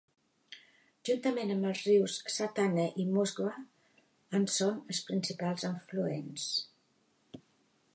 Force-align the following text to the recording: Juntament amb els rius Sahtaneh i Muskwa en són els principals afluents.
Juntament 1.09 1.51
amb 1.55 1.67
els 1.71 1.81
rius 1.89 2.15
Sahtaneh 2.37 2.87
i 3.03 3.07
Muskwa 3.11 3.53
en 4.41 4.49
són 4.57 4.83
els 4.89 5.07
principals 5.11 5.71
afluents. 5.75 6.53